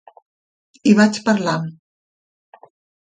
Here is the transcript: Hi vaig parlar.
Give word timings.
Hi 0.91 0.95
vaig 1.01 1.19
parlar. 1.29 1.55